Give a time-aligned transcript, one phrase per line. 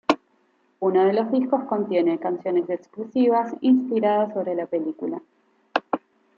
[0.79, 5.21] Uno de los discos contiene canciones exclusivas inspiradas sobre la película.